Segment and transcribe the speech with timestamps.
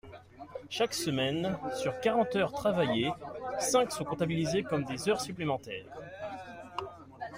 [0.67, 3.11] Chaque semaine, sur quarante heures travaillées,
[3.59, 5.85] cinq sont comptabilisées comme des heures supplémentaires.